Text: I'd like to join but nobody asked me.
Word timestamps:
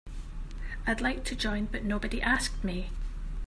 I'd 0.87 0.99
like 0.99 1.23
to 1.25 1.35
join 1.35 1.65
but 1.65 1.83
nobody 1.83 2.23
asked 2.23 2.63
me. 2.63 2.89